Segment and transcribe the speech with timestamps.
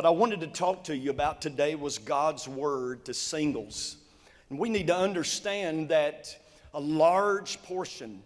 [0.00, 3.96] What I wanted to talk to you about today was God's word to singles.
[4.48, 6.38] And we need to understand that
[6.72, 8.22] a large portion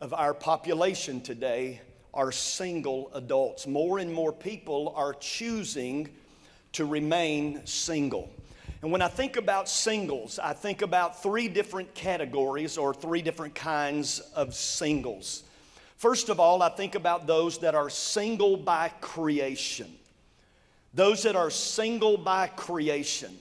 [0.00, 1.82] of our population today
[2.14, 3.66] are single adults.
[3.66, 6.08] More and more people are choosing
[6.72, 8.30] to remain single.
[8.80, 13.54] And when I think about singles, I think about three different categories or three different
[13.54, 15.42] kinds of singles.
[15.98, 19.98] First of all, I think about those that are single by creation.
[20.92, 23.36] Those that are single by creation.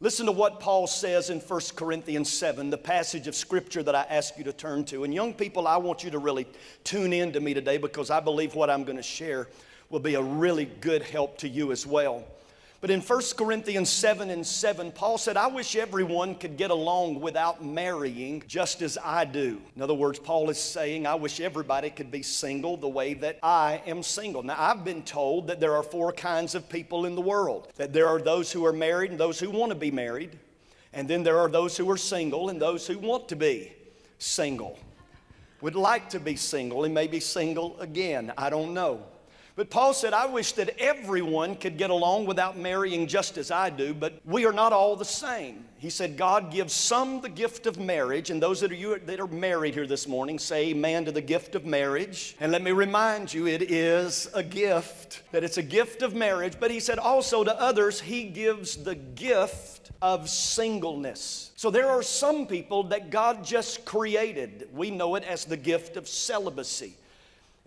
[0.00, 4.02] Listen to what Paul says in 1 Corinthians 7, the passage of scripture that I
[4.10, 5.04] ask you to turn to.
[5.04, 6.46] And young people, I want you to really
[6.84, 9.48] tune in to me today because I believe what I'm going to share
[9.88, 12.24] will be a really good help to you as well.
[12.80, 17.20] But in 1 Corinthians 7 and 7, Paul said, I wish everyone could get along
[17.20, 19.60] without marrying just as I do.
[19.74, 23.38] In other words, Paul is saying, I wish everybody could be single the way that
[23.42, 24.42] I am single.
[24.42, 27.94] Now, I've been told that there are four kinds of people in the world that
[27.94, 30.38] there are those who are married and those who want to be married,
[30.92, 33.72] and then there are those who are single and those who want to be
[34.18, 34.78] single.
[35.62, 38.32] Would like to be single and maybe single again.
[38.36, 39.02] I don't know.
[39.56, 43.70] But Paul said, I wish that everyone could get along without marrying just as I
[43.70, 45.64] do, but we are not all the same.
[45.78, 49.18] He said, God gives some the gift of marriage, and those that are, you, that
[49.18, 52.36] are married here this morning say amen to the gift of marriage.
[52.38, 56.60] And let me remind you, it is a gift, that it's a gift of marriage.
[56.60, 61.52] But he said also to others, he gives the gift of singleness.
[61.56, 64.68] So there are some people that God just created.
[64.74, 66.92] We know it as the gift of celibacy.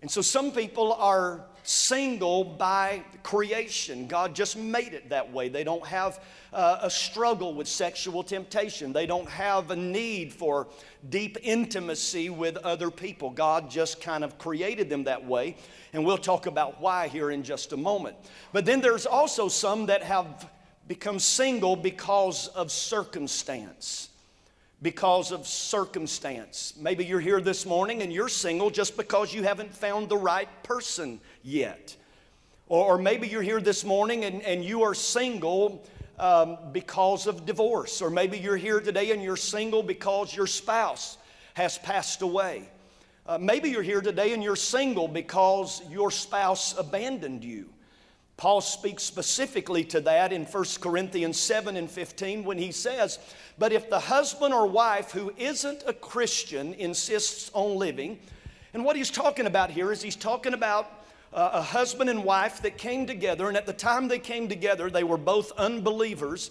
[0.02, 4.06] And so some people are single by creation.
[4.06, 5.48] God just made it that way.
[5.48, 6.22] They don't have
[6.52, 10.68] uh, a struggle with sexual temptation, they don't have a need for
[11.08, 13.30] deep intimacy with other people.
[13.30, 15.56] God just kind of created them that way.
[15.92, 18.16] And we'll talk about why here in just a moment.
[18.52, 20.50] But then there's also some that have
[20.86, 24.09] become single because of circumstance
[24.82, 26.74] because of circumstance.
[26.78, 30.48] Maybe you're here this morning and you're single just because you haven't found the right
[30.62, 31.96] person yet.
[32.68, 35.86] Or, or maybe you're here this morning and, and you are single
[36.18, 38.00] um, because of divorce.
[38.00, 41.18] Or maybe you're here today and you're single because your spouse
[41.54, 42.68] has passed away.
[43.26, 47.68] Uh, maybe you're here today and you're single because your spouse abandoned you.
[48.40, 53.18] Paul speaks specifically to that in 1 Corinthians 7 and 15 when he says,
[53.58, 58.18] But if the husband or wife who isn't a Christian insists on living,
[58.72, 60.90] and what he's talking about here is he's talking about
[61.34, 64.88] uh, a husband and wife that came together, and at the time they came together,
[64.88, 66.50] they were both unbelievers.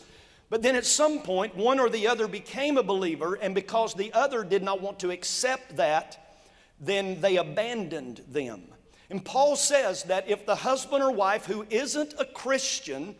[0.51, 4.13] But then at some point, one or the other became a believer, and because the
[4.13, 6.37] other did not want to accept that,
[6.79, 8.61] then they abandoned them.
[9.09, 13.15] And Paul says that if the husband or wife who isn't a Christian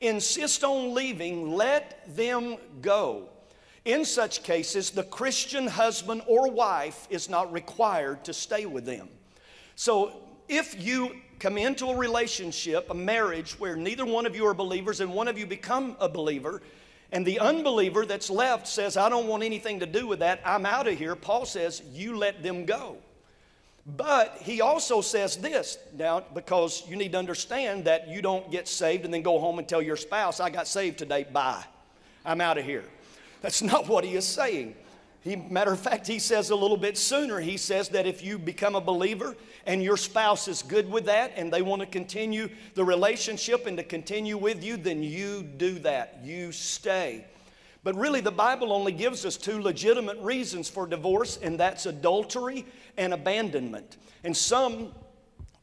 [0.00, 3.28] insist on leaving, let them go.
[3.84, 9.08] In such cases, the Christian husband or wife is not required to stay with them.
[9.76, 10.12] So
[10.48, 15.00] if you come into a relationship, a marriage where neither one of you are believers
[15.00, 16.62] and one of you become a believer,
[17.12, 20.66] and the unbeliever that's left says, I don't want anything to do with that, I'm
[20.66, 22.96] out of here, Paul says, you let them go.
[23.96, 28.68] But he also says this now, because you need to understand that you don't get
[28.68, 31.64] saved and then go home and tell your spouse, I got saved today, bye.
[32.24, 32.84] I'm out of here.
[33.40, 34.74] That's not what he is saying.
[35.22, 38.38] He, matter of fact, he says a little bit sooner, he says that if you
[38.38, 39.34] become a believer
[39.66, 43.76] and your spouse is good with that and they want to continue the relationship and
[43.78, 46.20] to continue with you, then you do that.
[46.22, 47.24] You stay.
[47.84, 52.66] But really, the Bible only gives us two legitimate reasons for divorce, and that's adultery
[52.96, 53.96] and abandonment.
[54.24, 54.92] And some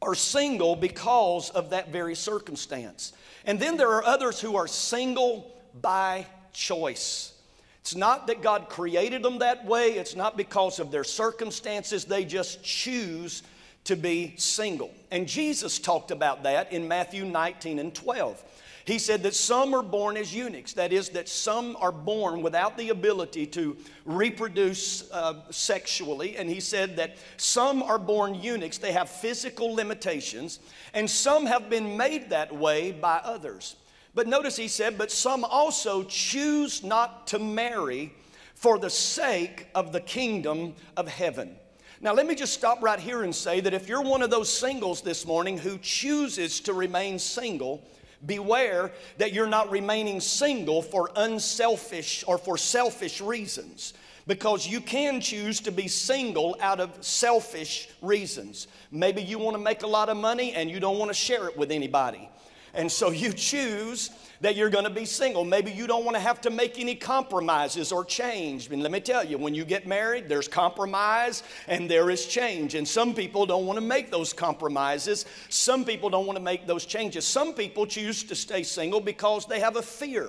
[0.00, 3.12] are single because of that very circumstance.
[3.44, 7.32] And then there are others who are single by choice.
[7.80, 12.24] It's not that God created them that way, it's not because of their circumstances, they
[12.24, 13.42] just choose
[13.84, 14.92] to be single.
[15.12, 18.42] And Jesus talked about that in Matthew 19 and 12.
[18.86, 20.72] He said that some are born as eunuchs.
[20.74, 26.36] That is, that some are born without the ability to reproduce uh, sexually.
[26.36, 28.78] And he said that some are born eunuchs.
[28.78, 30.60] They have physical limitations.
[30.94, 33.74] And some have been made that way by others.
[34.14, 38.14] But notice he said, but some also choose not to marry
[38.54, 41.56] for the sake of the kingdom of heaven.
[42.00, 44.50] Now, let me just stop right here and say that if you're one of those
[44.50, 47.82] singles this morning who chooses to remain single,
[48.24, 53.92] Beware that you're not remaining single for unselfish or for selfish reasons
[54.26, 58.66] because you can choose to be single out of selfish reasons.
[58.90, 61.48] Maybe you want to make a lot of money and you don't want to share
[61.48, 62.28] it with anybody.
[62.74, 64.10] And so you choose
[64.40, 65.44] that you're going to be single.
[65.44, 68.70] Maybe you don't want to have to make any compromises or change.
[68.70, 72.74] And let me tell you, when you get married, there's compromise and there is change.
[72.74, 75.26] And some people don't want to make those compromises.
[75.48, 77.26] Some people don't want to make those changes.
[77.26, 80.28] Some people choose to stay single because they have a fear.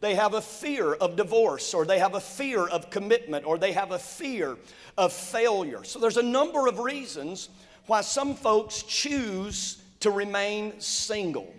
[0.00, 3.72] They have a fear of divorce, or they have a fear of commitment, or they
[3.72, 4.58] have a fear
[4.98, 5.82] of failure.
[5.82, 7.48] So there's a number of reasons
[7.86, 11.54] why some folks choose to remain single.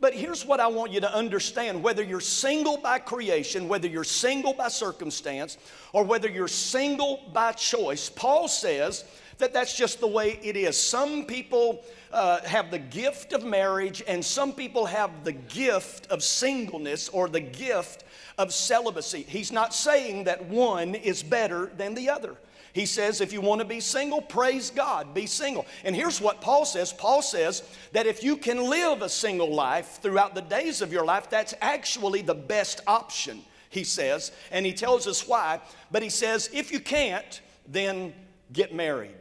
[0.00, 4.02] But here's what I want you to understand whether you're single by creation, whether you're
[4.02, 5.58] single by circumstance,
[5.92, 9.04] or whether you're single by choice, Paul says
[9.36, 10.78] that that's just the way it is.
[10.78, 11.82] Some people
[12.12, 17.28] uh, have the gift of marriage, and some people have the gift of singleness or
[17.28, 18.04] the gift
[18.38, 19.24] of celibacy.
[19.28, 22.36] He's not saying that one is better than the other.
[22.72, 25.66] He says, if you want to be single, praise God, be single.
[25.84, 27.62] And here's what Paul says Paul says
[27.92, 31.54] that if you can live a single life throughout the days of your life, that's
[31.60, 34.32] actually the best option, he says.
[34.52, 35.60] And he tells us why.
[35.90, 38.12] But he says, if you can't, then
[38.52, 39.16] get married.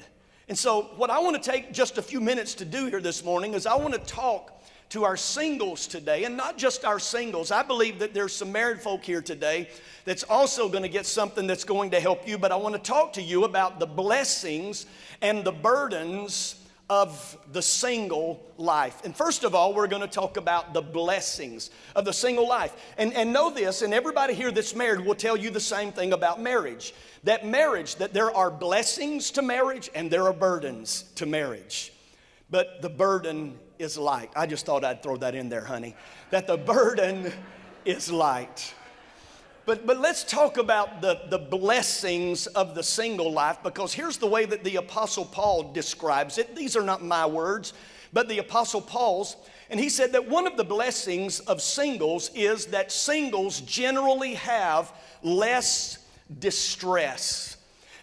[0.47, 3.23] And so, what I want to take just a few minutes to do here this
[3.23, 4.58] morning is I want to talk
[4.89, 7.51] to our singles today, and not just our singles.
[7.51, 9.69] I believe that there's some married folk here today
[10.05, 12.81] that's also going to get something that's going to help you, but I want to
[12.81, 14.87] talk to you about the blessings
[15.21, 16.55] and the burdens
[16.89, 19.05] of the single life.
[19.05, 22.75] And first of all, we're going to talk about the blessings of the single life.
[22.97, 26.13] And, and know this, and everybody here that's married will tell you the same thing
[26.13, 26.93] about marriage
[27.23, 31.91] that marriage, that there are blessings to marriage and there are burdens to marriage.
[32.51, 34.31] But the burden is light.
[34.35, 35.95] I just thought I'd throw that in there, honey.
[36.31, 37.31] That the burden
[37.85, 38.73] is light.
[39.65, 44.25] But, but let's talk about the, the blessings of the single life because here's the
[44.25, 46.55] way that the Apostle Paul describes it.
[46.55, 47.73] These are not my words,
[48.11, 49.35] but the Apostle Paul's.
[49.69, 54.91] And he said that one of the blessings of singles is that singles generally have
[55.21, 55.99] less
[56.39, 57.48] distress.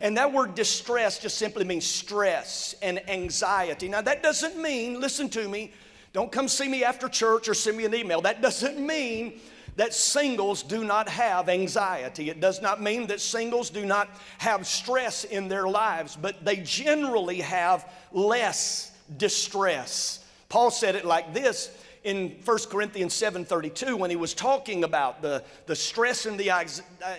[0.01, 3.89] And that word distress just simply means stress and anxiety.
[3.89, 5.73] Now, that doesn't mean, listen to me,
[6.13, 8.21] don't come see me after church or send me an email.
[8.21, 9.41] That doesn't mean
[9.77, 12.31] that singles do not have anxiety.
[12.31, 14.09] It does not mean that singles do not
[14.39, 20.25] have stress in their lives, but they generally have less distress.
[20.49, 21.71] Paul said it like this
[22.07, 26.65] in 1 Corinthians 7:32 when he was talking about the, the stress and the, uh,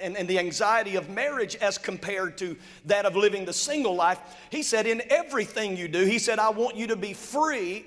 [0.01, 2.55] and, and the anxiety of marriage as compared to
[2.85, 4.17] that of living the single life.
[4.49, 7.85] He said, In everything you do, he said, I want you to be free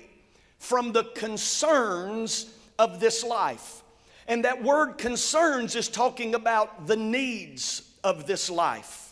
[0.59, 3.81] from the concerns of this life.
[4.27, 9.10] And that word concerns is talking about the needs of this life.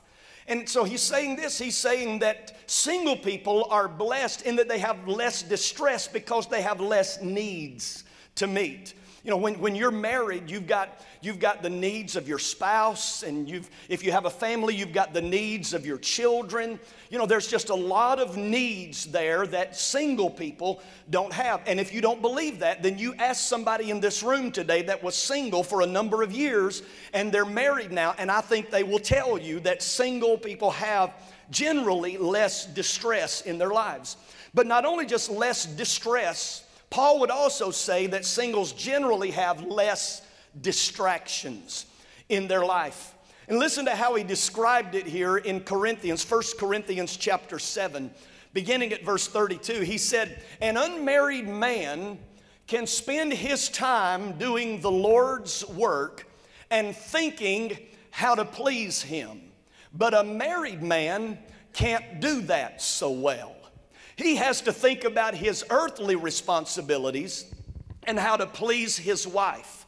[0.50, 4.80] And so he's saying this he's saying that single people are blessed in that they
[4.80, 8.04] have less distress because they have less needs
[8.36, 8.96] to meet.
[9.24, 13.24] You know, when, when you're married, you've got, you've got the needs of your spouse,
[13.24, 16.80] and you've, if you have a family, you've got the needs of your children.
[17.10, 21.62] You know, there's just a lot of needs there that single people don't have.
[21.68, 25.04] And if you don't believe that, then you ask somebody in this room today that
[25.04, 26.83] was single for a number of years
[27.13, 31.13] and they're married now, and I think they will tell you that single people have
[31.51, 34.18] generally less distress in their lives.
[34.54, 40.21] But not only just less distress, Paul would also say that singles generally have less
[40.62, 41.85] distractions
[42.30, 43.14] in their life.
[43.47, 48.12] And listen to how he described it here in Corinthians, 1 Corinthians chapter 7,
[48.54, 49.81] beginning at verse 32.
[49.81, 52.19] He said, An unmarried man
[52.68, 56.28] can spend his time doing the Lord's work
[56.69, 57.78] and thinking
[58.12, 59.42] how to please him.
[59.94, 61.40] But a married man
[61.74, 63.56] can't do that so well.
[64.16, 67.45] He has to think about his earthly responsibilities
[68.04, 69.79] and how to please his wife.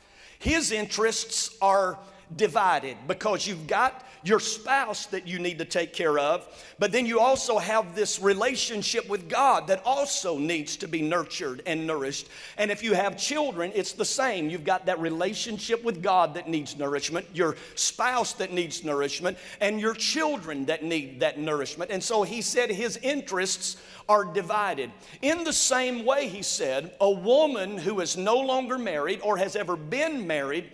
[0.41, 1.99] His interests are
[2.35, 6.47] divided because you've got your spouse that you need to take care of,
[6.79, 11.63] but then you also have this relationship with God that also needs to be nurtured
[11.65, 12.27] and nourished.
[12.57, 14.49] And if you have children, it's the same.
[14.49, 19.79] You've got that relationship with God that needs nourishment, your spouse that needs nourishment, and
[19.79, 21.91] your children that need that nourishment.
[21.91, 24.91] And so he said his interests are divided.
[25.21, 29.55] In the same way, he said, a woman who is no longer married or has
[29.55, 30.71] ever been married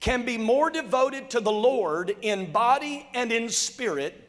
[0.00, 4.28] can be more devoted to the Lord in body and in spirit,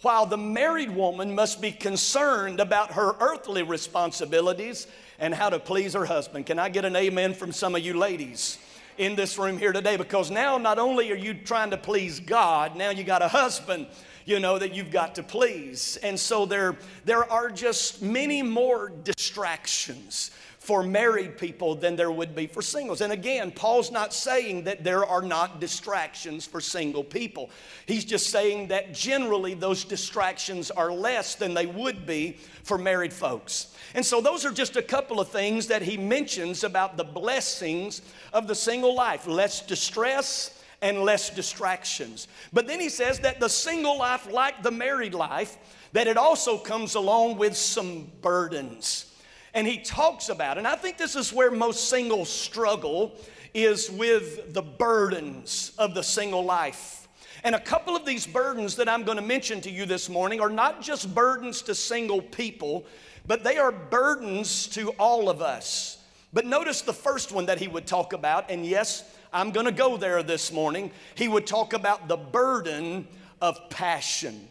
[0.00, 4.86] while the married woman must be concerned about her earthly responsibilities
[5.18, 6.46] and how to please her husband.
[6.46, 8.58] Can I get an amen from some of you ladies?
[8.98, 12.76] In this room here today, because now not only are you trying to please God,
[12.76, 13.86] now you got a husband
[14.24, 15.98] you know, that you've got to please.
[16.02, 20.30] And so there, there are just many more distractions
[20.62, 23.00] for married people than there would be for singles.
[23.00, 27.50] And again, Paul's not saying that there are not distractions for single people.
[27.84, 33.12] He's just saying that generally those distractions are less than they would be for married
[33.12, 33.76] folks.
[33.96, 38.00] And so those are just a couple of things that he mentions about the blessings
[38.32, 42.28] of the single life less distress and less distractions.
[42.52, 45.56] But then he says that the single life, like the married life,
[45.92, 49.11] that it also comes along with some burdens.
[49.54, 53.16] And he talks about, and I think this is where most singles struggle,
[53.54, 57.06] is with the burdens of the single life.
[57.44, 60.40] And a couple of these burdens that I'm going to mention to you this morning
[60.40, 62.86] are not just burdens to single people,
[63.26, 65.98] but they are burdens to all of us.
[66.32, 69.72] But notice the first one that he would talk about, and yes, I'm going to
[69.72, 70.92] go there this morning.
[71.14, 73.06] He would talk about the burden
[73.40, 74.48] of passion.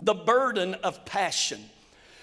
[0.00, 1.60] The burden of passion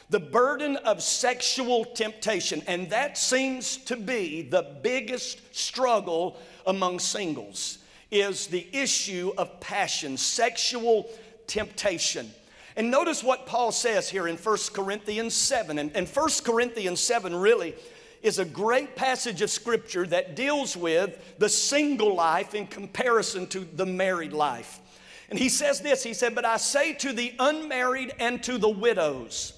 [0.10, 2.62] the burden of sexual temptation.
[2.68, 7.80] And that seems to be the biggest struggle among singles
[8.12, 11.10] is the issue of passion, sexual
[11.48, 12.32] temptation.
[12.76, 15.80] And notice what Paul says here in 1 Corinthians 7.
[15.80, 17.74] And, and 1 Corinthians 7 really
[18.22, 23.60] is a great passage of scripture that deals with the single life in comparison to
[23.60, 24.80] the married life.
[25.30, 28.70] And he says this He said, But I say to the unmarried and to the
[28.70, 29.54] widows,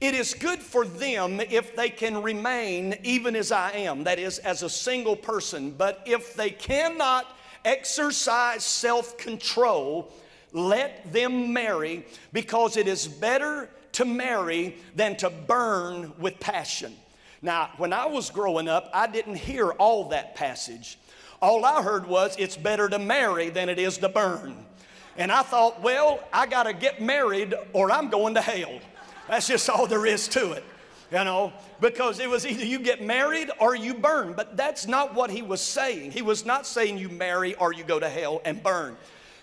[0.00, 4.38] it is good for them if they can remain even as I am, that is,
[4.38, 5.72] as a single person.
[5.76, 7.26] But if they cannot
[7.64, 10.12] exercise self control,
[10.52, 16.94] let them marry because it is better to marry than to burn with passion.
[17.42, 20.98] Now, when I was growing up, I didn't hear all that passage.
[21.40, 24.56] All I heard was it's better to marry than it is to burn.
[25.16, 28.78] And I thought, well, I got to get married or I'm going to hell.
[29.28, 30.64] That's just all there is to it,
[31.12, 34.32] you know, because it was either you get married or you burn.
[34.32, 36.12] But that's not what he was saying.
[36.12, 38.96] He was not saying you marry or you go to hell and burn.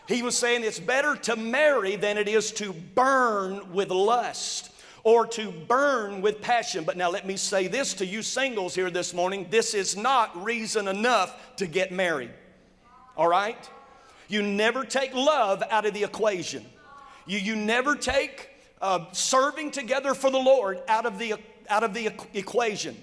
[0.07, 4.71] He was saying it's better to marry than it is to burn with lust
[5.03, 6.83] or to burn with passion.
[6.83, 10.43] But now let me say this to you singles here this morning this is not
[10.43, 12.31] reason enough to get married.
[13.15, 13.69] All right?
[14.27, 16.65] You never take love out of the equation.
[17.27, 18.49] You, you never take
[18.81, 21.35] uh, serving together for the Lord out of the,
[21.69, 22.95] out of the equation.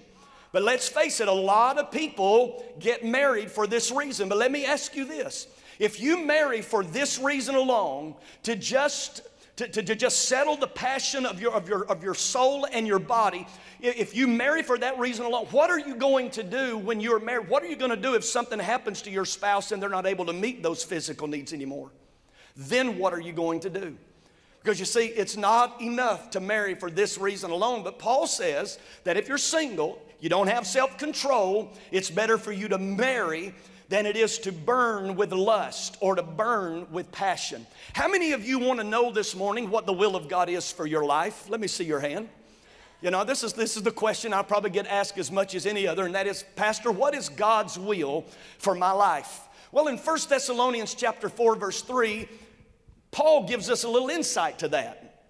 [0.53, 4.29] But let's face it, a lot of people get married for this reason.
[4.29, 5.47] But let me ask you this
[5.79, 8.15] if you marry for this reason alone,
[8.45, 9.23] to just
[9.57, 12.87] to, to, to, just settle the passion of your, of, your, of your soul and
[12.87, 13.47] your body.
[13.81, 17.21] If you marry for that reason alone, what are you going to do when you're
[17.21, 17.49] married?
[17.49, 20.07] What are you going to do if something happens to your spouse and they're not
[20.07, 21.91] able to meet those physical needs anymore?
[22.57, 23.97] Then what are you going to do?
[24.63, 27.83] Because you see, it's not enough to marry for this reason alone.
[27.83, 32.53] But Paul says that if you're single, you don't have self control, it's better for
[32.53, 33.55] you to marry
[33.89, 37.67] than it is to burn with lust or to burn with passion.
[37.93, 40.71] How many of you want to know this morning what the will of God is
[40.71, 41.51] for your life?
[41.51, 42.29] Let me see your hand.
[43.03, 45.67] You know, this is, this is the question I probably get asked as much as
[45.67, 48.25] any other, and that is, Pastor, what is God's will
[48.59, 49.41] for my life?
[49.73, 52.29] Well, in 1 Thessalonians chapter 4, verse 3,
[53.13, 55.29] Paul gives us a little insight to that.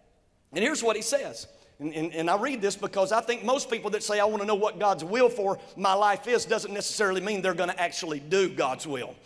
[0.52, 1.46] And here's what he says.
[1.78, 4.40] And, and, and, I read this because I think most people that say, I want
[4.40, 7.80] to know what God's will for my life is, doesn't necessarily mean they're going to
[7.80, 9.16] actually do God's will.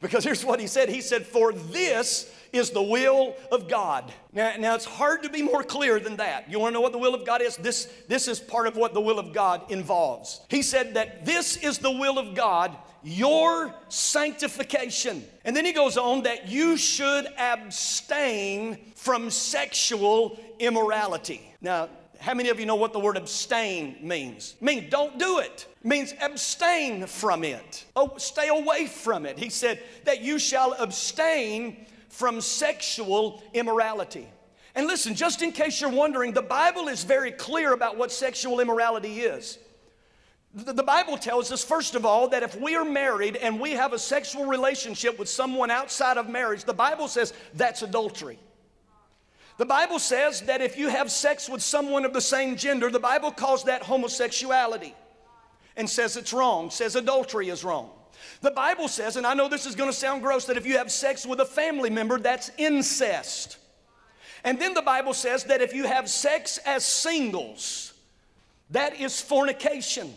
[0.00, 4.10] Because here's what he said He said, For this is the will of God.
[4.32, 6.50] Now, now it's hard to be more clear than that.
[6.50, 7.56] You want to know what the will of God is?
[7.56, 10.40] This, this is part of what the will of God involves.
[10.48, 15.24] He said that this is the will of God your sanctification.
[15.44, 21.54] And then he goes on that you should abstain from sexual immorality.
[21.60, 21.88] Now,
[22.20, 24.56] how many of you know what the word abstain means?
[24.60, 25.66] Means don't do it.
[25.82, 25.86] it.
[25.86, 27.84] means abstain from it.
[27.94, 29.38] Oh, stay away from it.
[29.38, 34.26] He said that you shall abstain from sexual immorality.
[34.74, 38.60] And listen, just in case you're wondering, the Bible is very clear about what sexual
[38.60, 39.58] immorality is.
[40.64, 43.92] The Bible tells us, first of all, that if we are married and we have
[43.92, 48.40] a sexual relationship with someone outside of marriage, the Bible says that's adultery.
[49.56, 52.98] The Bible says that if you have sex with someone of the same gender, the
[52.98, 54.94] Bible calls that homosexuality
[55.76, 57.90] and says it's wrong, says adultery is wrong.
[58.40, 60.78] The Bible says, and I know this is going to sound gross, that if you
[60.78, 63.58] have sex with a family member, that's incest.
[64.42, 67.92] And then the Bible says that if you have sex as singles,
[68.70, 70.14] that is fornication.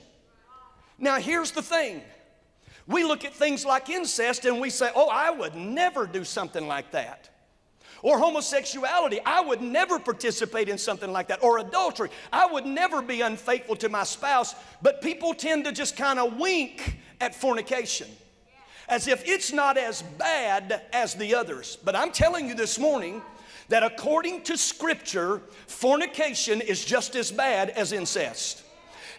[1.02, 2.02] Now, here's the thing
[2.88, 6.68] we look at things like incest and we say, oh, I would never do something
[6.68, 7.30] like that.
[8.04, 9.20] or homosexuality.
[9.26, 12.10] I would never participate in something like that, or adultery.
[12.32, 16.38] I would never be unfaithful to my spouse, but people tend to just kind of
[16.38, 18.08] wink at fornication
[18.90, 21.78] as if it's not as bad as the others.
[21.84, 23.22] But I'm telling you this morning
[23.70, 28.64] that according to Scripture, fornication is just as bad as incest.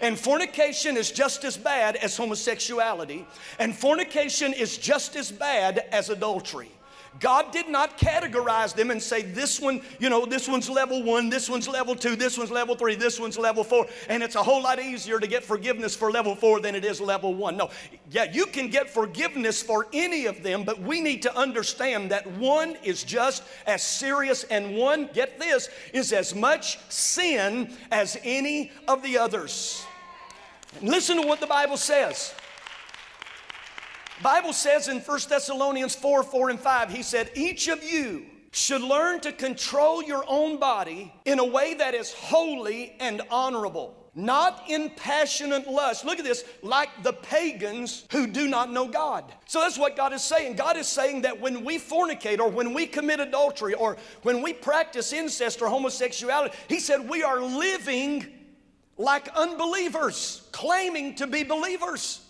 [0.02, 3.24] And fornication is just as bad as homosexuality.
[3.58, 6.72] And fornication is just as bad as adultery.
[7.20, 11.28] God did not categorize them and say, this one, you know, this one's level one,
[11.28, 13.86] this one's level two, this one's level three, this one's level four.
[14.08, 17.00] And it's a whole lot easier to get forgiveness for level four than it is
[17.00, 17.56] level one.
[17.56, 17.70] No,
[18.10, 22.26] yeah, you can get forgiveness for any of them, but we need to understand that
[22.38, 28.72] one is just as serious, and one, get this, is as much sin as any
[28.88, 29.84] of the others.
[30.80, 32.34] Listen to what the Bible says.
[34.22, 38.82] Bible says in 1 Thessalonians 4 4 and 5, he said, Each of you should
[38.82, 44.64] learn to control your own body in a way that is holy and honorable, not
[44.68, 46.04] in passionate lust.
[46.04, 49.24] Look at this, like the pagans who do not know God.
[49.46, 50.56] So that's what God is saying.
[50.56, 54.52] God is saying that when we fornicate or when we commit adultery or when we
[54.52, 58.26] practice incest or homosexuality, He said we are living
[58.98, 62.20] like unbelievers, claiming to be believers.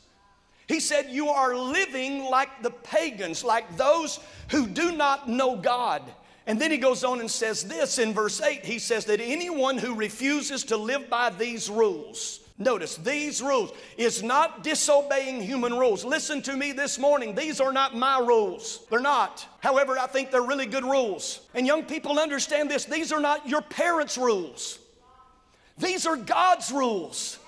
[0.68, 6.02] He said, You are living like the pagans, like those who do not know God.
[6.46, 9.78] And then he goes on and says this in verse 8 he says that anyone
[9.78, 16.04] who refuses to live by these rules, notice these rules, is not disobeying human rules.
[16.04, 18.84] Listen to me this morning, these are not my rules.
[18.90, 19.46] They're not.
[19.60, 21.42] However, I think they're really good rules.
[21.54, 24.78] And young people understand this these are not your parents' rules,
[25.78, 27.38] these are God's rules.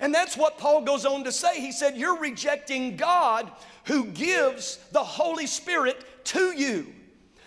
[0.00, 1.60] And that's what Paul goes on to say.
[1.60, 3.50] He said, You're rejecting God
[3.84, 6.86] who gives the Holy Spirit to you.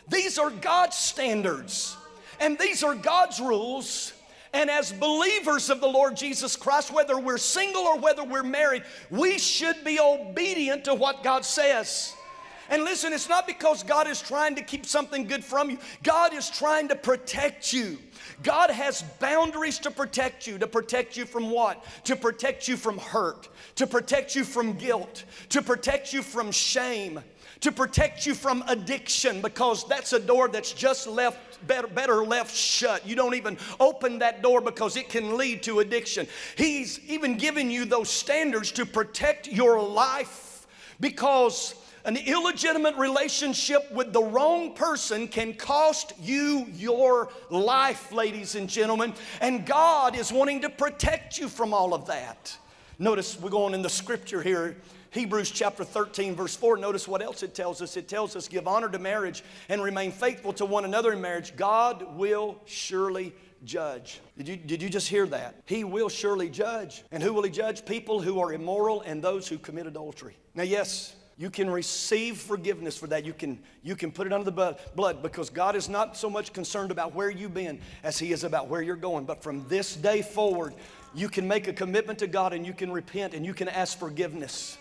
[0.09, 1.95] These are God's standards,
[2.39, 4.13] and these are God's rules.
[4.53, 8.83] And as believers of the Lord Jesus Christ, whether we're single or whether we're married,
[9.09, 12.13] we should be obedient to what God says.
[12.69, 16.33] And listen, it's not because God is trying to keep something good from you, God
[16.33, 17.97] is trying to protect you.
[18.43, 20.57] God has boundaries to protect you.
[20.57, 21.83] To protect you from what?
[22.05, 27.21] To protect you from hurt, to protect you from guilt, to protect you from shame,
[27.61, 32.55] to protect you from addiction, because that's a door that's just left better, better left
[32.55, 33.07] shut.
[33.07, 36.27] You don't even open that door because it can lead to addiction.
[36.55, 40.65] He's even given you those standards to protect your life
[40.99, 41.75] because
[42.05, 49.13] an illegitimate relationship with the wrong person can cost you your life, ladies and gentlemen.
[49.39, 52.57] And God is wanting to protect you from all of that.
[52.99, 54.77] Notice we're going in the scripture here.
[55.11, 56.77] Hebrews chapter 13, verse 4.
[56.77, 57.97] Notice what else it tells us.
[57.97, 61.55] It tells us, Give honor to marriage and remain faithful to one another in marriage.
[61.55, 63.33] God will surely
[63.65, 64.21] judge.
[64.37, 65.55] Did you, did you just hear that?
[65.65, 67.03] He will surely judge.
[67.11, 67.85] And who will he judge?
[67.85, 70.37] People who are immoral and those who commit adultery.
[70.55, 73.25] Now, yes, you can receive forgiveness for that.
[73.25, 76.53] You can, you can put it under the blood because God is not so much
[76.53, 79.25] concerned about where you've been as He is about where you're going.
[79.25, 80.73] But from this day forward,
[81.15, 83.97] you can make a commitment to God and you can repent and you can ask
[83.97, 84.77] forgiveness.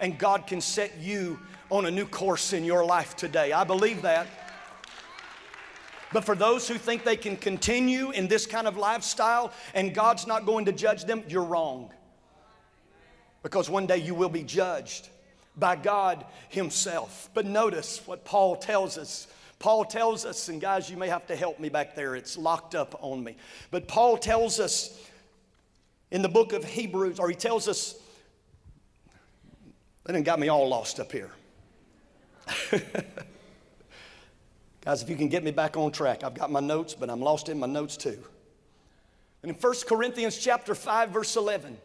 [0.00, 3.52] And God can set you on a new course in your life today.
[3.52, 4.26] I believe that.
[6.12, 10.26] But for those who think they can continue in this kind of lifestyle and God's
[10.26, 11.92] not going to judge them, you're wrong.
[13.42, 15.08] Because one day you will be judged
[15.56, 17.30] by God Himself.
[17.34, 19.26] But notice what Paul tells us.
[19.58, 22.74] Paul tells us, and guys, you may have to help me back there, it's locked
[22.74, 23.36] up on me.
[23.70, 24.98] But Paul tells us
[26.10, 27.94] in the book of Hebrews, or he tells us,
[30.04, 31.30] that done got me all lost up here.
[34.80, 37.20] Guys, if you can get me back on track, I've got my notes, but I'm
[37.20, 38.18] lost in my notes too.
[39.42, 41.76] And in 1 Corinthians chapter 5, verse 11,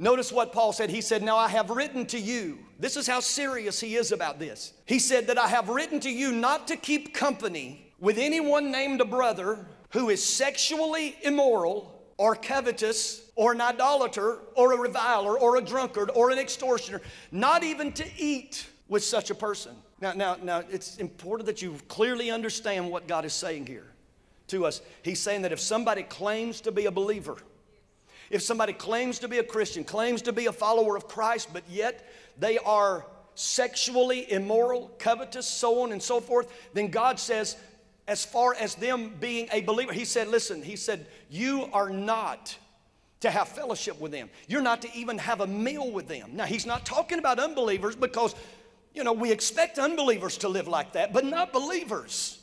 [0.00, 0.88] Notice what Paul said.
[0.88, 2.58] He said, Now I have written to you.
[2.78, 4.72] This is how serious he is about this.
[4.86, 9.02] He said, That I have written to you not to keep company with anyone named
[9.02, 15.56] a brother who is sexually immoral or covetous or an idolater or a reviler or
[15.56, 19.76] a drunkard or an extortioner, not even to eat with such a person.
[20.00, 23.92] Now, now, now, it's important that you clearly understand what God is saying here
[24.46, 24.80] to us.
[25.02, 27.36] He's saying that if somebody claims to be a believer,
[28.30, 31.64] if somebody claims to be a Christian, claims to be a follower of Christ, but
[31.68, 37.56] yet they are sexually immoral, covetous, so on and so forth, then God says,
[38.06, 42.56] as far as them being a believer, He said, listen, He said, you are not
[43.20, 44.30] to have fellowship with them.
[44.48, 46.30] You're not to even have a meal with them.
[46.34, 48.34] Now, He's not talking about unbelievers because,
[48.94, 52.39] you know, we expect unbelievers to live like that, but not believers.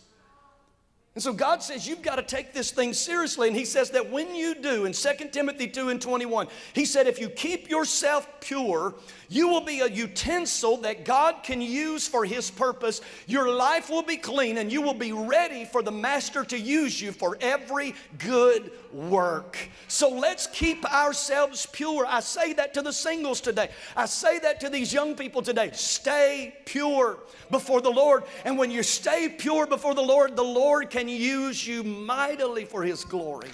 [1.17, 3.47] And so God says you've got to take this thing seriously.
[3.47, 7.07] And He says that when you do, in 2 Timothy 2 and 21, He said,
[7.07, 8.93] if you keep yourself pure,
[9.27, 13.01] you will be a utensil that God can use for His purpose.
[13.25, 17.01] Your life will be clean and you will be ready for the Master to use
[17.01, 19.57] you for every good work.
[19.87, 22.05] So let's keep ourselves pure.
[22.07, 23.69] I say that to the singles today.
[23.95, 25.71] I say that to these young people today.
[25.73, 27.17] Stay pure
[27.49, 28.23] before the Lord.
[28.45, 32.83] And when you stay pure before the Lord, the Lord can use you mightily for
[32.83, 33.49] His glory.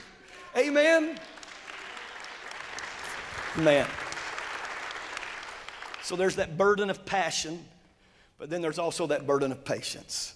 [0.58, 1.20] Amen.
[3.58, 3.88] Man.
[6.02, 7.64] So there's that burden of passion,
[8.38, 10.36] but then there's also that burden of patience.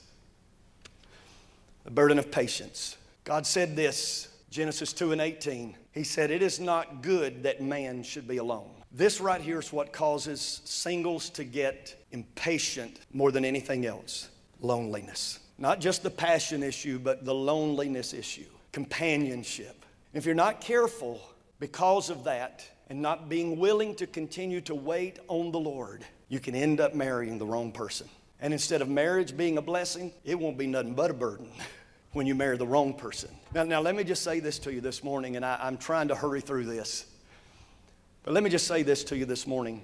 [1.83, 2.97] The burden of patience.
[3.23, 5.75] God said this, Genesis 2 and 18.
[5.91, 8.69] He said, It is not good that man should be alone.
[8.91, 14.29] This right here is what causes singles to get impatient more than anything else
[14.61, 15.39] loneliness.
[15.57, 19.85] Not just the passion issue, but the loneliness issue, companionship.
[20.13, 21.21] If you're not careful
[21.59, 26.39] because of that and not being willing to continue to wait on the Lord, you
[26.39, 28.07] can end up marrying the wrong person.
[28.39, 31.49] And instead of marriage being a blessing, it won't be nothing but a burden
[32.13, 33.29] when you marry the wrong person.
[33.53, 36.09] Now, now let me just say this to you this morning, and I, I'm trying
[36.09, 37.07] to hurry through this.
[38.23, 39.83] But let me just say this to you this morning.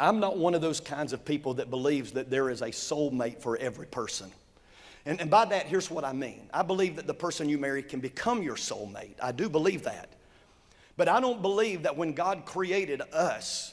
[0.00, 3.40] I'm not one of those kinds of people that believes that there is a soulmate
[3.40, 4.30] for every person.
[5.08, 7.82] And, and by that, here's what I mean I believe that the person you marry
[7.82, 9.14] can become your soulmate.
[9.22, 10.10] I do believe that.
[10.98, 13.72] But I don't believe that when God created us,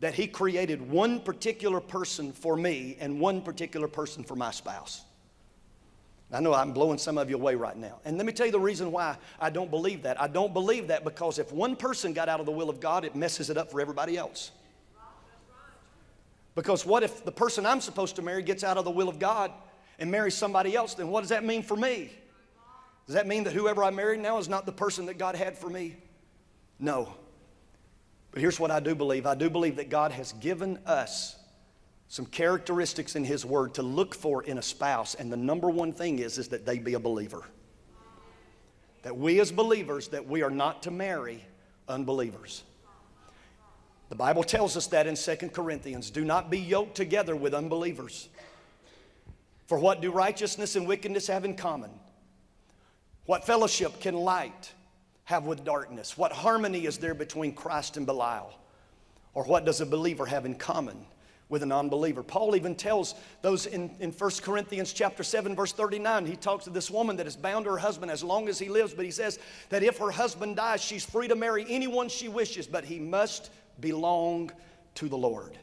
[0.00, 5.02] that He created one particular person for me and one particular person for my spouse.
[6.30, 7.98] I know I'm blowing some of you away right now.
[8.04, 10.20] And let me tell you the reason why I don't believe that.
[10.20, 13.06] I don't believe that because if one person got out of the will of God,
[13.06, 14.50] it messes it up for everybody else.
[16.54, 19.18] Because what if the person I'm supposed to marry gets out of the will of
[19.18, 19.52] God
[20.00, 20.94] and marry somebody else?
[20.94, 22.10] Then what does that mean for me?
[23.06, 25.56] Does that mean that whoever I marry now is not the person that God had
[25.56, 25.96] for me?
[26.78, 27.14] No.
[28.30, 31.36] But here's what I do believe I do believe that God has given us
[32.08, 35.14] some characteristics in His Word to look for in a spouse.
[35.14, 37.42] And the number one thing is, is that they be a believer.
[39.02, 41.44] That we as believers, that we are not to marry
[41.88, 42.64] unbelievers.
[44.08, 48.28] The Bible tells us that in 2 Corinthians do not be yoked together with unbelievers.
[49.70, 51.92] For what do righteousness and wickedness have in common?
[53.26, 54.72] What fellowship can light
[55.26, 56.18] have with darkness?
[56.18, 58.52] What harmony is there between Christ and Belial?
[59.32, 61.06] Or what does a believer have in common
[61.48, 62.24] with an unbeliever?
[62.24, 66.70] Paul even tells those in, in 1 Corinthians chapter 7, verse 39, he talks to
[66.70, 69.12] this woman that is bound to her husband as long as he lives, but he
[69.12, 72.98] says that if her husband dies, she's free to marry anyone she wishes, but he
[72.98, 74.50] must belong
[74.96, 75.56] to the Lord.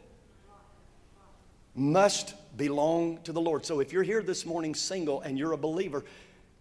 [1.75, 3.65] Must belong to the Lord.
[3.65, 6.03] So if you're here this morning single and you're a believer,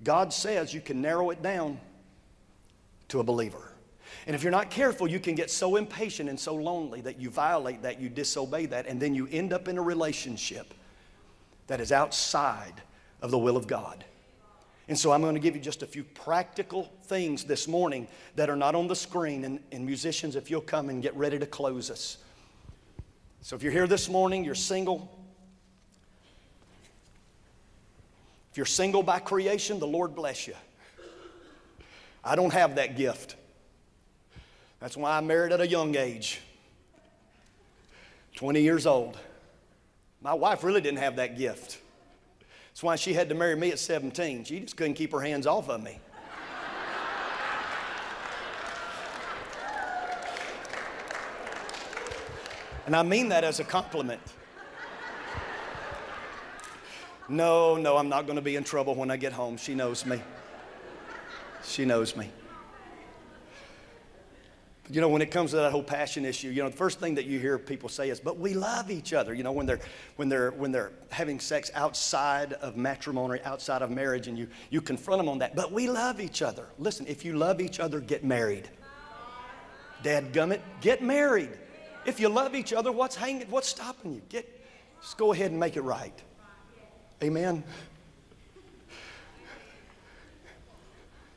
[0.04, 1.80] God says you can narrow it down
[3.08, 3.72] to a believer.
[4.26, 7.30] And if you're not careful, you can get so impatient and so lonely that you
[7.30, 10.74] violate that, you disobey that, and then you end up in a relationship
[11.66, 12.74] that is outside
[13.22, 14.04] of the will of God.
[14.88, 18.06] And so I'm going to give you just a few practical things this morning
[18.36, 19.44] that are not on the screen.
[19.44, 22.18] And, and, musicians, if you'll come and get ready to close us.
[23.40, 25.15] So if you're here this morning, you're single.
[28.56, 30.54] If you're single by creation, the Lord bless you.
[32.24, 33.36] I don't have that gift.
[34.80, 36.40] That's why I married at a young age
[38.36, 39.18] 20 years old.
[40.22, 41.82] My wife really didn't have that gift.
[42.70, 44.44] That's why she had to marry me at 17.
[44.44, 45.98] She just couldn't keep her hands off of me.
[52.86, 54.22] And I mean that as a compliment.
[57.28, 59.56] No, no, I'm not going to be in trouble when I get home.
[59.56, 60.20] She knows me.
[61.64, 62.30] She knows me.
[64.88, 67.16] You know, when it comes to that whole passion issue, you know, the first thing
[67.16, 69.80] that you hear people say is, "But we love each other." You know, when they're
[70.14, 74.80] when they're when they're having sex outside of matrimony, outside of marriage, and you you
[74.80, 75.56] confront them on that.
[75.56, 76.68] But we love each other.
[76.78, 78.68] Listen, if you love each other, get married.
[80.04, 81.50] Dad gummit, get married.
[82.04, 83.50] If you love each other, what's hanging?
[83.50, 84.22] What's stopping you?
[84.28, 84.48] Get,
[85.00, 86.22] just go ahead and make it right.
[87.22, 87.64] Amen.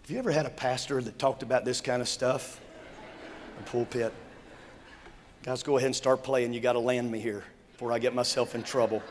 [0.02, 2.60] Have you ever had a pastor that talked about this kind of stuff?
[3.60, 4.14] the pulpit.
[5.44, 6.54] Guys, go ahead and start playing.
[6.54, 9.02] You got to land me here before I get myself in trouble.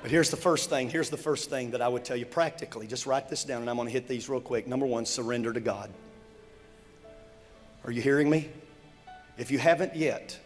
[0.00, 0.90] But here's the first thing.
[0.90, 2.86] Here's the first thing that I would tell you practically.
[2.86, 4.66] Just write this down, and I'm going to hit these real quick.
[4.66, 5.90] Number one, surrender to God.
[7.84, 8.48] Are you hearing me?
[9.38, 10.38] If you haven't yet,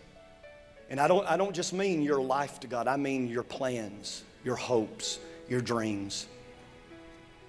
[0.91, 4.23] and I don't, I don't just mean your life to God, I mean your plans,
[4.45, 5.19] your hopes,
[5.49, 6.27] your dreams.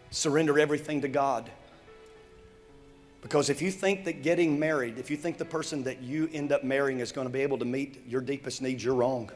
[0.09, 1.49] Surrender everything to God.
[3.21, 6.51] Because if you think that getting married, if you think the person that you end
[6.51, 9.29] up marrying is going to be able to meet your deepest needs, you're wrong.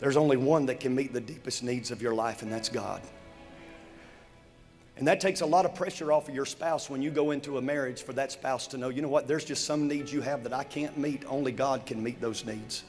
[0.00, 3.00] There's only one that can meet the deepest needs of your life, and that's God.
[4.96, 7.58] And that takes a lot of pressure off of your spouse when you go into
[7.58, 10.20] a marriage for that spouse to know, you know what, there's just some needs you
[10.20, 11.24] have that I can't meet.
[11.26, 12.84] Only God can meet those needs.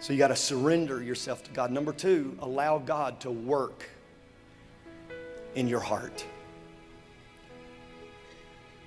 [0.00, 1.70] So you got to surrender yourself to God.
[1.70, 3.88] Number two, allow God to work
[5.54, 6.24] in your heart.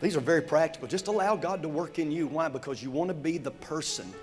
[0.01, 0.87] These are very practical.
[0.87, 2.27] Just allow God to work in you.
[2.27, 2.49] Why?
[2.49, 4.13] Because you want to be the person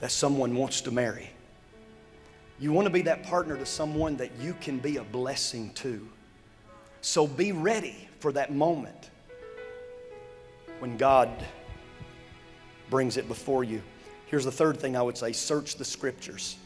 [0.00, 1.30] that someone wants to marry.
[2.58, 6.08] You want to be that partner to someone that you can be a blessing to.
[7.00, 9.10] So be ready for that moment
[10.78, 11.30] when God
[12.90, 13.82] brings it before you.
[14.26, 16.56] Here's the third thing I would say search the scriptures.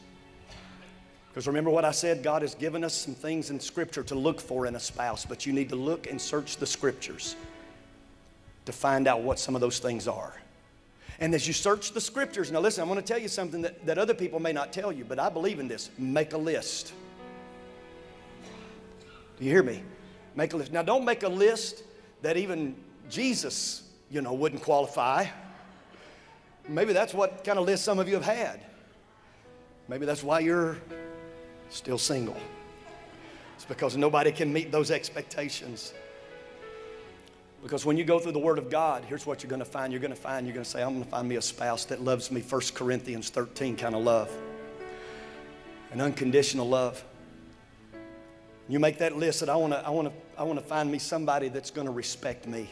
[1.38, 2.22] Because remember what I said?
[2.22, 5.46] God has given us some things in Scripture to look for in a spouse, but
[5.46, 7.36] you need to look and search the Scriptures
[8.64, 10.34] to find out what some of those things are.
[11.20, 13.84] And as you search the Scriptures, now listen, I'm going to tell you something that,
[13.86, 15.90] that other people may not tell you, but I believe in this.
[15.98, 16.92] Make a list.
[19.38, 19.82] Do you hear me?
[20.36, 20.72] Make a list.
[20.72, 21.82] Now, don't make a list
[22.22, 22.76] that even
[23.10, 25.26] Jesus, you know, wouldn't qualify.
[26.68, 28.60] Maybe that's what kind of list some of you have had.
[29.88, 30.76] Maybe that's why you're
[31.70, 32.36] still single.
[33.56, 35.94] It's because nobody can meet those expectations.
[37.62, 39.92] Because when you go through the Word of God, here's what you're going to find.
[39.92, 41.84] You're going to find, you're going to say, I'm going to find me a spouse
[41.86, 44.32] that loves me, 1 Corinthians 13 kind of love,
[45.92, 47.02] an unconditional love.
[48.68, 50.90] You make that list that I want to, I want to, I want to find
[50.90, 52.68] me somebody that's going to respect me,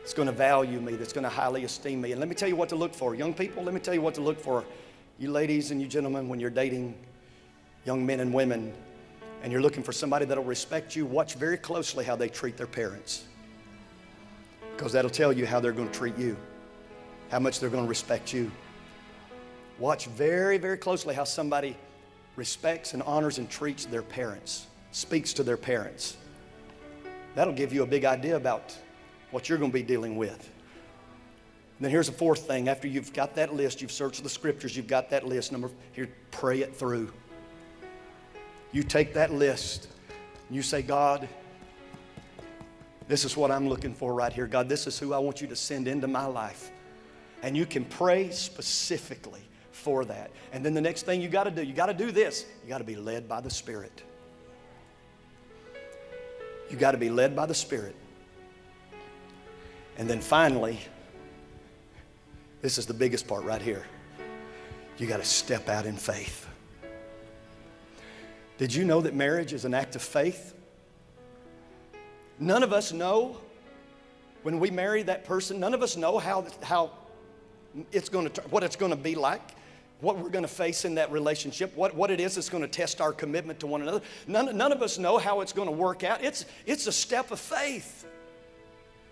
[0.00, 2.12] that's going to value me, that's going to highly esteem me.
[2.12, 3.14] And let me tell you what to look for.
[3.14, 4.64] Young people, let me tell you what to look for.
[5.18, 6.96] You ladies and you gentlemen, when you're dating
[7.84, 8.72] young men and women,
[9.42, 12.66] and you're looking for somebody that'll respect you, watch very closely how they treat their
[12.66, 13.27] parents.
[14.78, 16.36] Because that'll tell you how they're going to treat you,
[17.32, 18.48] how much they're going to respect you.
[19.80, 21.76] Watch very, very closely how somebody
[22.36, 26.16] respects and honors and treats their parents, speaks to their parents.
[27.34, 28.72] That'll give you a big idea about
[29.32, 30.48] what you're going to be dealing with.
[31.78, 32.68] And then here's the fourth thing.
[32.68, 35.50] After you've got that list, you've searched the scriptures, you've got that list.
[35.50, 37.12] Number here, pray it through.
[38.70, 39.88] You take that list
[40.46, 41.28] and you say, God,
[43.08, 44.46] this is what I'm looking for right here.
[44.46, 46.70] God, this is who I want you to send into my life.
[47.42, 49.40] And you can pray specifically
[49.72, 50.30] for that.
[50.52, 52.44] And then the next thing you got to do, you got to do this.
[52.62, 54.02] You got to be led by the Spirit.
[56.68, 57.96] You got to be led by the Spirit.
[59.96, 60.78] And then finally,
[62.60, 63.84] this is the biggest part right here.
[64.98, 66.46] You got to step out in faith.
[68.58, 70.54] Did you know that marriage is an act of faith?
[72.40, 73.38] None of us know
[74.42, 76.90] when we marry that person, none of us know how, how
[77.92, 79.42] it's going to, what it's going to be like,
[80.00, 82.68] what we're going to face in that relationship, what, what it is that's going to
[82.68, 84.00] test our commitment to one another.
[84.28, 86.22] None, none of us know how it's going to work out.
[86.22, 88.06] It's, it's a step of faith.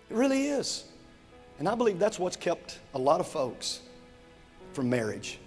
[0.09, 0.85] It really is.
[1.59, 3.81] And I believe that's what's kept a lot of folks
[4.71, 5.39] from marriage.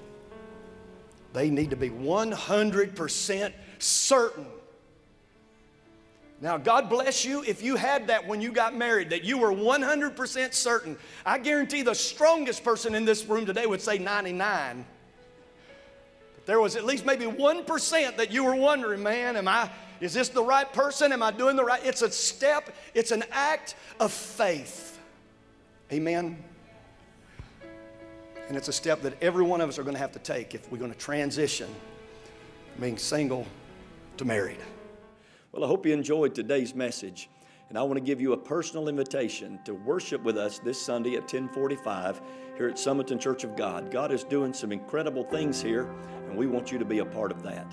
[1.33, 4.47] They need to be 100% certain.
[6.43, 9.53] Now, God bless you if you had that when you got married, that you were
[9.53, 10.97] 100% certain.
[11.27, 14.87] I guarantee the strongest person in this room today would say 99.
[16.35, 20.15] But there was at least maybe 1% that you were wondering, man, am I, is
[20.15, 21.13] this the right person?
[21.13, 21.85] Am I doing the right?
[21.85, 24.99] It's a step, it's an act of faith.
[25.93, 26.43] Amen.
[28.49, 30.55] And it's a step that every one of us are going to have to take
[30.55, 31.69] if we're going to transition
[32.81, 33.47] being single
[34.17, 34.59] to married.
[35.53, 37.29] Well, I hope you enjoyed today's message.
[37.71, 41.15] And I want to give you a personal invitation to worship with us this Sunday
[41.15, 42.21] at 1045
[42.57, 43.91] here at Summerton Church of God.
[43.91, 45.93] God is doing some incredible things here,
[46.29, 47.67] and we want you to be a part of that.